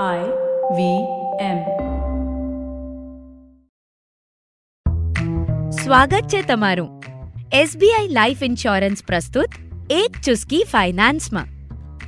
[0.00, 0.20] I
[0.76, 0.84] V
[1.40, 1.58] M.
[5.70, 7.02] સ્વાગત છે તમારું.
[7.52, 9.48] એસબીઆઈ લાઈફ ઇન્સ્યોરન્સ પ્રસ્તુત
[9.90, 11.44] એક ચુસ્કી ફાઇનાન્સમાં.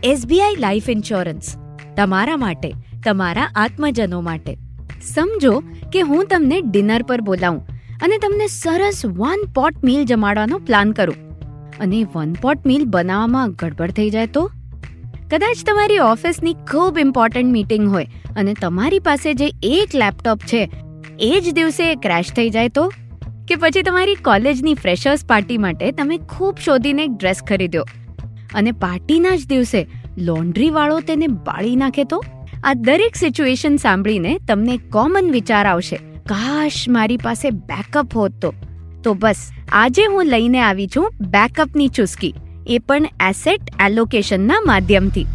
[0.05, 1.57] એસબીઆઈ લાઈફ ઇન્સ્યોરન્સ
[1.97, 2.73] તમારા માટે,
[3.05, 4.57] તમારા આત્મજનો માટે.
[5.15, 5.63] સમજો
[5.93, 7.67] કે હું તમને ડિનર પર બોલાવું
[8.03, 11.17] અને તમને સરસ વન પોટ મીલ જમાડવાનો પ્લાન કરું.
[11.81, 14.51] અને વન પોટ મીલ બનાવવામાં ગડબડ થઈ જાય તો?
[15.35, 18.07] કદાચ તમારી ઓફિસની ખૂબ ઇમ્પોર્ટન્ટ મીટિંગ હોય
[18.37, 20.71] અને તમારી પાસે જે એક લેપટોપ છે,
[21.21, 22.93] એ જ દિવસે ક્રેશ થઈ જાય તો?
[23.49, 27.85] કે પછી તમારી કોલેજની ફ્રેશર્સ પાર્ટી માટે તમે ખૂબ શોધીને એક ડ્રેસ ખરીદ્યો
[28.55, 29.87] અને પાર્ટીના જ દિવસે
[30.19, 32.25] લોન્ડ્રી વાળો તેને બાળી નાખે તો?
[32.65, 38.55] આ દરેક સિચ્યુએશન સાંભળીને તમને કોમન વિચાર આવશે, કાશ મારી પાસે બેકઅપ હોત તો.
[39.05, 42.35] તો બસ, આજે હું લઈને આવી છું બેકઅપની ચુસ્કી.
[42.67, 45.27] એ પણ એસેટ એલોકેશનના માધ્યમથી.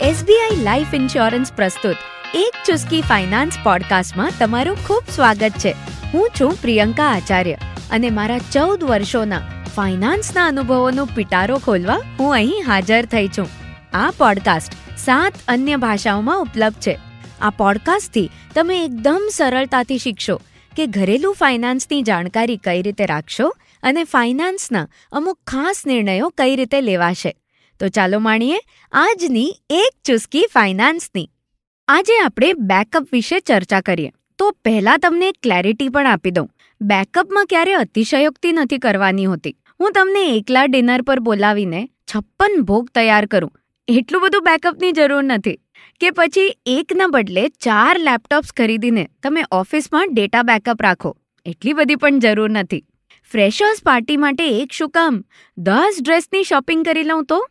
[0.00, 1.96] એસબીઆઈ લાઈફ ઇન્સ્યોરન્સ પ્રસ્તુત.
[2.34, 5.74] એક ચુસ્કી ફાઇનાન્સ પોડકાસ્ટમાં તમારું ખૂબ સ્વાગત છે.
[6.14, 7.54] હું છું પ્રિયંકા આચાર્ય
[7.90, 9.38] અને મારા ચૌદ વર્ષોના
[9.76, 13.48] ફાઇનાન્સના અનુભવોનો પિટારો ખોલવા હું અહીં હાજર થઈ છું.
[13.94, 16.98] આ પોડકાસ્ટ સાત અન્ય ભાષાઓમાં ઉપલબ્ધ છે.
[17.42, 20.40] આ પોડકાસ્ટથી તમે એકદમ સરળતાથી શીખશો
[20.76, 23.48] કે ઘરેલું ફાઇનાન્સની જાણકારી કઈ રીતે રાખશો
[23.82, 27.36] અને ફાઇનાન્સના અમુક ખાસ નિર્ણયો કઈ રીતે લેવાશે?
[27.80, 28.58] તો ચાલો માણીએ
[28.92, 31.30] આજની એક ચુસ્કી ફાઇનાન્સની.
[31.88, 34.12] આજે આપણે બેકઅપ વિશે ચર્ચા કરીએ.
[34.38, 36.50] તો પહેલાં તમને ક્લેરિટી પણ આપી દઉં.
[36.80, 39.56] બેકઅપમાં ક્યારે અતિશયોક્તિ નથી કરવાની હોતી.
[39.80, 43.52] હું તમને એકલા ડિનર પર બોલાવીને છપ્પન ભોગ તૈયાર કરું.
[43.88, 45.60] એટલું બધું બેકઅપની જરૂર નથી.
[46.00, 51.16] કે પછી એકના બદલે ચાર લેપટોપ્સ ખરીદીને તમે ઓફિસમાં ડેટા બેકઅપ રાખો.
[51.46, 52.84] એટલી બધી પણ જરૂર નથી.
[53.32, 55.24] ફ્રેશર્સ પાર્ટી માટે એક શું કામ?
[55.58, 57.48] દસ ડ્રેસની શોપિંગ કરી લઉં તો?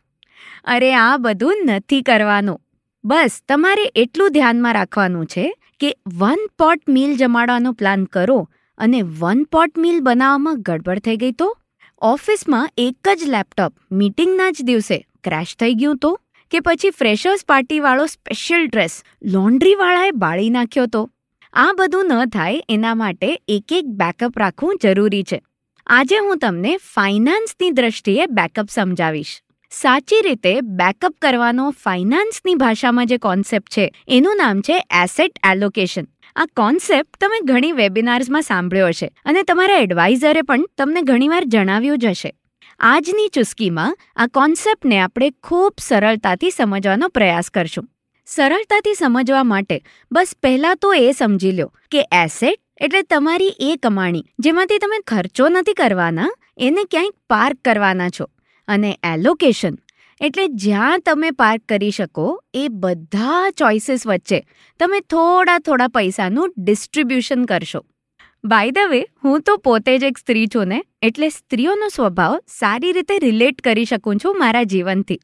[0.64, 2.60] અરે, આ બધું નથી કરવાનું.
[3.04, 9.44] બસ, તમારે એટલું ધ્યાનમાં રાખવાનું છે કે વન પોટ મીલ જમાડવાનો પ્લાન કરો અને વન
[9.44, 11.58] પોટ મીલ બનાવવામાં ગડબડ થઈ ગઈ તો?
[11.98, 16.20] ઓફિસમાં એક જ લેપટોપ, મીટિંગના જ દિવસે, ક્રેશ થઈ ગયું તો?
[16.54, 21.10] કે પછી ફ્રેશર્સ પાર્ટીવાળો સ્પેશિયલ ડ્રેસ લોન્ડ્રીવાળાએ બાળી નાખ્યો તો?
[21.52, 25.42] આ બધું ન થાય એના માટે એક એક બેકઅપ રાખવું જરૂરી છે.
[25.86, 29.42] આજે હું તમને ફાઇનાન્સની દ્રષ્ટિએ બેકઅપ સમજાવીશ.
[29.70, 36.06] સાચી રીતે બેકઅપ કરવાનો ફાઇનાન્સની ભાષામાં જે કોન્સેપ્ટ છે, એનું નામ છે એસેટ એલોકેશન.
[36.36, 42.06] આ કોન્સેપ્ટ તમે ઘણી વેબિનાર્સમાં સાંભળ્યો હશે અને તમારા એડવાઇઝરે પણ તમને ઘણીવાર જણાવ્યું જ
[42.06, 42.32] હશે.
[42.80, 47.88] આજની ચુસ્કીમાં આ કોન્સેપ્ટને આપણે ખૂબ સરળતાથી સમજવાનો પ્રયાસ કરશું.
[48.26, 54.24] સરળતાથી સમજવા માટે બસ પહેલાં તો એ સમજી લો કે એસેટ એટલે તમારી એ કમાણી,
[54.38, 58.30] જેમાંથી તમે ખર્ચો નથી કરવાના, એને ક્યાંક પાર્ક કરવાના છો.
[58.68, 59.78] અને એલોકેશન
[60.20, 64.40] એટલે જ્યાં તમે પાર્ક કરી શકો, એ બધા ચોઇસીસ વચ્ચે
[64.78, 67.86] તમે થોડા થોડા પૈસાનું ડિસ્ટ્રીબ્યુશન કરશો.
[68.44, 72.92] બાય ધ વે હું તો પોતે જ એક સ્ત્રી છું ને, એટલે સ્ત્રીઓનો સ્વભાવ સારી
[72.92, 75.16] રીતે રિલેટ કરી શકું છું મારા જીવનથી.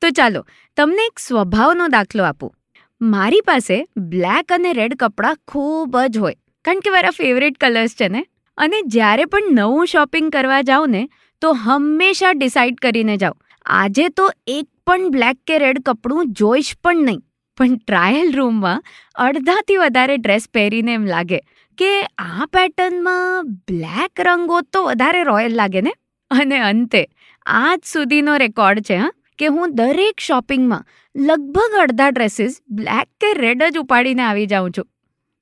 [0.00, 0.42] તો ચાલો,
[0.76, 2.52] તમને એક સ્વભાવનો દાખલો આપું.
[3.00, 8.08] મારી પાસે બ્લેક અને રેડ કપડાં ખૂબ જ હોય, કારણ કે મારા ફેવરેટ કલર્સ છે
[8.08, 8.24] ને.
[8.58, 11.08] અને જ્યારે પણ નવું શોપિંગ કરવા જાઉં ને,
[11.42, 13.38] તો હંમેશા ડિસાઇડ કરીને જાઉં.
[13.66, 17.20] આજે તો એક પણ બ્લેક કે રેડ કપડું જોઈશ પણ નહીં.
[17.60, 18.84] પણ ટ્રાયલ રૂમમાં
[19.14, 21.38] અડધાથી વધારે ડ્રેસ પહેરીને એમ લાગે
[21.78, 25.92] કે આ પેટર્નમાં બ્લેક રંગો તો વધારે રોયલ લાગે ને?
[26.30, 27.06] અને અંતે,
[27.46, 30.84] આજ સુધીનો રેકોર્ડ છે, હા, કે હું દરેક શોપિંગમાં
[31.16, 34.88] લગભગ અડધા ડ્રેસીસ બ્લેક કે રેડ જ ઉપાડીને આવી જાઉં છું.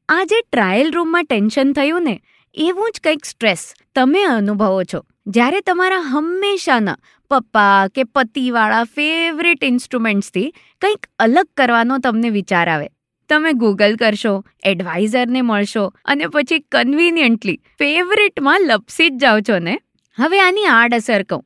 [0.09, 2.21] આ જે ટ્રાયલ રૂમમાં ટેન્શન થયું ને,
[2.55, 5.05] એવું જ કંઈક સ્ટ્રેસ તમે અનુભવો છો.
[5.29, 6.97] જ્યારે તમારા હંમેશાના
[7.31, 12.89] પપ્પા કે પતિવાળા ફેવરેટ ઇન્સ્ટ્રુમેન્ટ્સથી કંઈક અલગ કરવાનો તમને વિચાર આવે.
[13.29, 19.79] તમે ગૂગલ કરશો એડવાઇઝરને મળશો અને પછી કન્વિનિયન્ટલી ફેવરેટમાં લપસી જ જાઓ છો ને?
[20.19, 21.45] હવે આની આડઅસર કહું.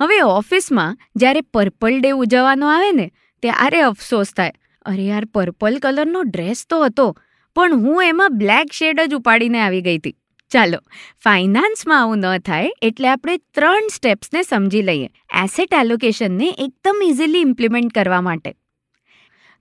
[0.00, 3.12] હવે ઓફિસમાં જ્યારે પર્પલ ડે ઉજવવાનો આવે ને,
[3.42, 4.52] ત્યારે અફસોસ થાય.
[4.84, 7.18] અરે યાર પર્પલ કલરનો ડ્રેસ તો હતો,
[7.54, 10.16] પણ હું એમાં બ્લેક શેડ જ ઉપાડીને આવી ગઈ હતી.
[10.52, 10.78] ચાલો,
[11.24, 15.08] ફાઇનાન્સમાં આવું ન થાય એટલે આપણે ત્રણ સ્ટેપ્સને સમજી લઈએ.
[15.44, 18.52] એસેટ એલોકેશનને એકદમ ઇઝીલી ઇમ્પ્લિમેન્ટ કરવા માટે.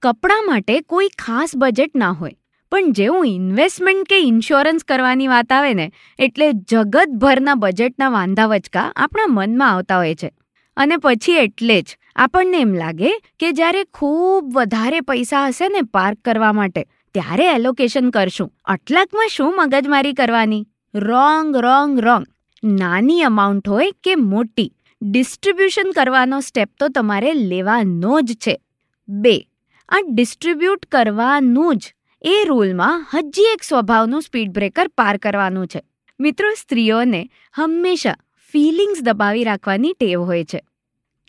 [0.01, 2.35] કપડાં માટે કોઈ ખાસ બજેટ ના હોય,
[2.71, 5.87] પણ જેવું ઇન્વેસ્ટમેન્ટ કે ઇન્સ્યોરન્સ કરવાની વાત આવે ને,
[6.19, 10.31] એટલે જગતભરના બજેટના વાંધા વચકા આપણા મનમાં આવતા હોય છે.
[10.77, 16.19] અને પછી એટલે જ આપણને એમ લાગે કે જ્યારે ખૂબ વધારે પૈસા હશે ને પાર્ક
[16.25, 16.83] કરવા માટે,
[17.15, 18.51] ત્યારે એલોકેશન કરશું.
[18.65, 20.65] અટલાકમાં શું મગજમારી કરવાની?
[20.93, 22.25] રોંગ રોંગ રોંગ
[22.63, 24.73] નાની અમાઉન્ટ હોય કે મોટી?
[25.01, 28.61] ડિસ્ટ્રીબ્યુશન કરવાનો સ્ટેપ તો તમારે લેવાનો જ છે.
[29.09, 29.47] બે,
[29.89, 31.93] આ ડિસ્ટ્રીબ્યુટ કરવાનું જ.
[32.21, 35.83] એ રૂલમાં હજી એક સ્વભાવનું સ્પીડ બ્રેકર પાર કરવાનું છે.
[36.19, 38.15] મિત્રો, સ્ત્રીઓને હંમેશા
[38.51, 40.61] ફિલિંગ્સ દબાવી રાખવાની ટેવ હોય છે.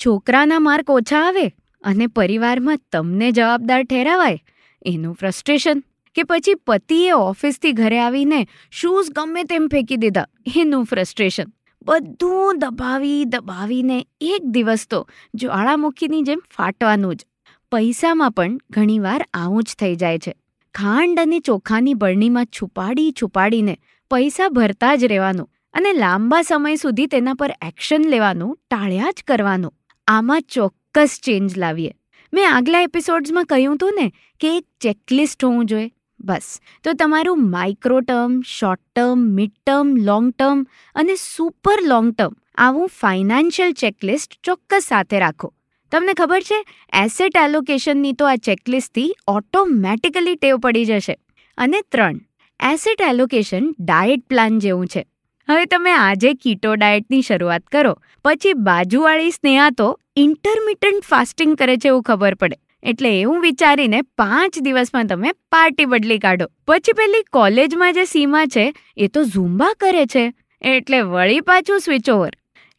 [0.06, 1.49] છોકરાના માર્ક ઓછા આવે
[1.82, 4.43] અને પરિવારમાં તમને જવાબદાર ઠેરાવાય,
[4.87, 5.82] એનું ફ્રસ્ટ્રેશન
[6.14, 10.26] કે પછી પતિએ ઓફિસથી ઘરે આવીને શૂઝ ગમે તેમ ફેંકી દીધા.
[10.56, 11.44] એનું ફ્રસ્ટ્રેશન
[11.82, 17.26] બધું દબાવી, દબાવીને એક દિવસ તો જ્વાળામુખીની જેમ ફાટવાનું જ.
[17.73, 20.35] પૈસામાં પણ ઘણીવાર આવું જ થઈ જાય છે.
[20.75, 23.79] ખાંડ અને ચોખાની બરણીમાં છુપાડી, છુપાડીને
[24.11, 29.75] પૈસા ભરતા જ રહેવાનું અને લાંબા સમય સુધી તેના પર એક્શન લેવાનું, ટાળ્યા જ કરવાનું.
[30.06, 31.93] આમાં ચોક્કસ ચેન્જ લાવીએ.
[32.32, 35.91] મેં આગલા એપિસોડ્સમાં કહ્યું હતું ને કે એક ચેકલિસ્ટ હોવું જોઈએ.
[36.23, 36.49] બસ.
[36.85, 40.63] તો તમારું micro term short term mid term long term
[40.97, 45.53] અને સુપર લોંગ ટર્મ આવું ફાઇનાન્શિયલ ચેકલિસ્ટ ચોક્કસ સાથે રાખો.
[45.93, 46.59] તમને ખબર છે
[47.05, 51.17] એસેટ એલોકેશનની તો આ ચેકલિસ્ટથી ઓટોમેટિકલી ટેવ પડી જશે.
[51.59, 52.21] અને ત્રણ
[52.61, 55.03] એસેટ એલોકેશન ડાયટ પ્લાન જેવું છે.
[55.49, 61.89] હવે તમે આજે કીટો ડાયટની શરૂઆત કરો, પછી બાજુવાળી સ્નેહા તો ઇન્ટરમિટન્ટ ફાસ્ટિંગ કરે છે
[61.89, 62.57] એવું ખબર પડે.
[62.82, 66.46] એટલે એવું વિચારીને પાંચ દિવસમાં તમે પાર્ટી બદલી કાઢો.
[66.67, 70.32] પછી પેલી કોલેજમાં જે સીમા છે, એ તો ઝુંબા કરે છે.
[70.61, 72.31] એટલે વળી પાછું સ્વિચ ઓવર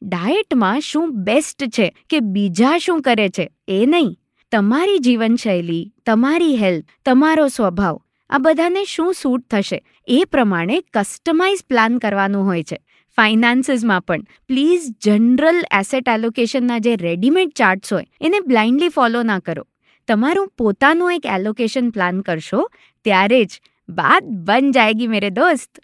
[0.01, 4.15] ડાયટમાં શું બેસ્ટ છે કે બીજા શું કરે છે, એ નહીં.
[4.51, 11.97] તમારી જીવનશૈલી, તમારી હેલ્થ તમારો સ્વભાવ, આ બધાને શું સૂટ થશે, એ પ્રમાણે કસ્ટમાઇઝ પ્લાન
[11.97, 12.77] કરવાનું હોય છે.
[13.17, 14.23] ફાઇનાન્સીસમાં પણ.
[14.47, 19.63] પ્લીઝ જનરલ એસેટ એલોકેશનના જે રેડીમેડ ચાર્ટ્સ હોય, એને બ્લાઇન્ડલી ફોલો ના કરો.
[20.07, 22.69] તમારું પોતાનું એક એલોકેશન પ્લાન કરશો,
[23.03, 25.79] ત્યારે જ બાત બન જાયગી મેરે દોસ્ત.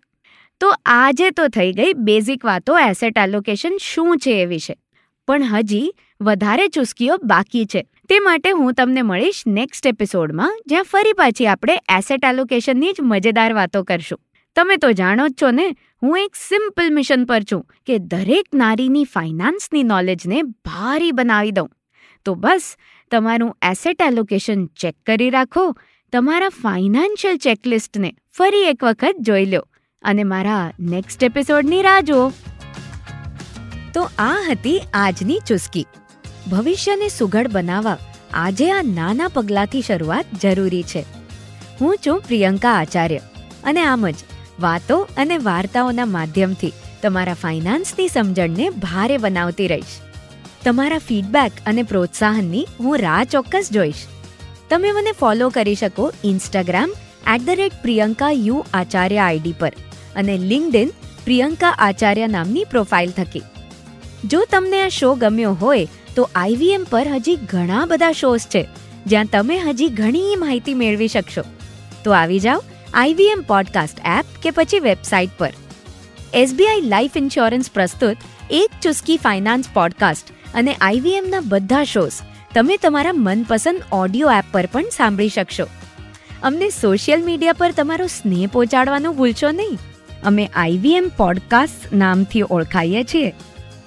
[0.60, 4.76] તો આજે તો થઈ ગઈ બેઝિક વાતો એસેટ એલોકેશન શું છે એ વિશે.
[5.28, 7.82] પણ હજી વધારે ચુસ્કીઓ બાકી છે.
[8.10, 13.54] તે માટે હું તમને મળીશ નેક્સ્ટ એપિસોડમાં જ્યાં ફરી પાછી આપણે એસેટ એલોકેશનની જ મજેદાર
[13.54, 14.20] વાતો કરશું.
[14.56, 19.04] તમે તો જાણો જ છો ને, હું એક સિમ્પલ મિશન પર છું કે દરેક નારીની
[19.04, 21.70] ફાઇનાન્સની નોલેજને ભારી બનાવી દઉં.
[22.26, 22.76] તો બસ
[23.12, 25.76] તમારું એસેટ એલોકેશન ચેક કરી રાખો,
[26.14, 29.62] તમારા ફાઇનાન્શિયલ ચેકલિસ્ટને ફરી એક વખત જોઈ લો
[30.02, 32.30] અને મારા નેક્સ્ટ એપિસોડની રાહ જુઓ.
[33.94, 35.86] તો આ હતી આજની ચુસ્કી.
[36.52, 37.98] ભવિષ્યને સુઘડ બનાવવા
[38.34, 41.06] આજે આ નાના પગલાંથી શરૂઆત જરૂરી છે.
[41.82, 43.18] હું છું પ્રિયંકા આચાર્ય
[43.64, 44.16] અને આમ જ
[44.60, 50.09] વાતો અને વાર્તાઓના માધ્યમથી તમારા ફાઇનાન્સની સમજણને ભારે બનાવતી રહીશ.
[50.66, 53.96] તમારા ફીડબેક અને પ્રોત્સાહનની હું રાહ ચોક્કસ જોઈશ.
[54.70, 56.94] તમે મને ફોલો કરી શકો Instagram
[57.36, 59.74] at the rate Priyanka U Acharya ID પર
[60.16, 60.90] અને લિંકડિન
[61.26, 63.42] પ્રિયંકા આચાર્ય નામની પ્રોફાઇલ થકી.
[64.26, 68.68] જો તમને આ શો ગમ્યો હોય, તો આઈવીએમ પર હજી ઘણા બધા શોઝ છે,
[69.06, 71.42] જ્યાં તમે હજી ઘણી માહિતી મેળવી શકશો.
[72.04, 72.64] તો આવી જાઓ
[72.94, 75.54] આઈવીએમ પોડકાસ્ટ એપ કે પછી વેબસાઇટ પર.
[76.34, 78.18] એસબીઆઈ લાઈફ ઇન્સ્યોરન્સ પ્રસ્તુત
[78.52, 82.12] એક ચુસ્કી ફાઇનાન્સ પોડકાસ્ટ અને આઈવીએમના બધા શોઝ
[82.54, 85.64] તમે તમારા મનપસંદ ઓડિયો એપ પર પણ સાંભળી શકશો.
[86.44, 89.78] અમને સોશિયલ મીડિયા પર તમારો સ્નેહ પહોંચાડવાનું ભૂલશો નહીં.
[90.24, 93.30] અમે આઈવીએમ પોડકાસ્ટ નામથી ઓળખાઈએ છીએ.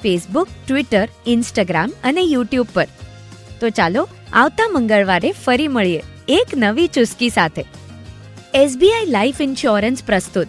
[0.03, 2.89] ફેસબુક, ટ્વિટર, ઇન્સ્ટાગ્રામ અને યુટ્યુબ પર.
[3.61, 7.65] તો ચાલો આવતા મંગળવારે ફરી મળીએ એક નવી ચુસ્કી સાથે.
[8.55, 10.47] એસબીઆઈ લાઈફ ઇન્સ્યોરન્સ પ્રસ્તુત.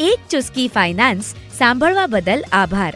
[0.00, 2.94] એક ચુસ્કી ફાઇનાન્સ સાંભળવા બદલ આભાર.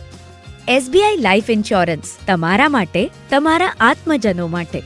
[0.69, 4.83] એસબીઆઈ લાઈફ ઇન્સ્યોરન્સ તમારા માટે તમારા આત્મજનો માટે.